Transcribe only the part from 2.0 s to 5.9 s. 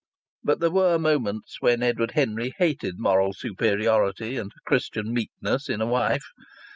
Henry hated moral superiority and Christian meekness in a